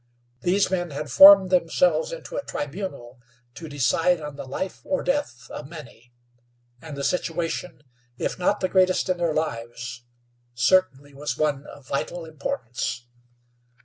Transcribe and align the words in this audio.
These 0.41 0.71
men 0.71 0.89
had 0.89 1.11
formed 1.11 1.51
themselves 1.51 2.11
into 2.11 2.35
a 2.35 2.41
tribunal 2.43 3.19
to 3.53 3.69
decide 3.69 4.19
on 4.19 4.35
the 4.35 4.45
life 4.47 4.81
or 4.83 5.03
death 5.03 5.47
of 5.51 5.69
many, 5.69 6.11
and 6.81 6.97
the 6.97 7.03
situation, 7.03 7.83
if 8.17 8.39
not 8.39 8.61
the 8.61 8.67
greatest 8.67 9.09
in 9.09 9.17
their 9.17 9.35
lives, 9.35 10.03
certainly 10.55 11.13
was 11.13 11.37
one 11.37 11.67
of 11.67 11.87
vital 11.87 12.25
importance. 12.25 13.05